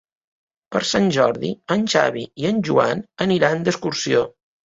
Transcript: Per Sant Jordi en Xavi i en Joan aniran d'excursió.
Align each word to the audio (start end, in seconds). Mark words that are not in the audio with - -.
Per 0.75 0.79
Sant 0.91 1.09
Jordi 1.17 1.51
en 1.75 1.83
Xavi 1.93 2.25
i 2.43 2.49
en 2.53 2.63
Joan 2.69 3.05
aniran 3.29 3.63
d'excursió. 3.67 4.27